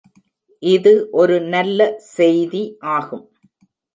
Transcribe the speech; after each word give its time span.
இது 0.63 0.93
ஒரு 1.13 1.35
நல்ல 1.49 1.79
செய்தி 2.15 2.63
ஆகும். 2.95 3.23